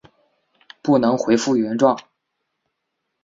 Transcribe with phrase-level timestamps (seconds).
[0.81, 1.95] 不能回复原状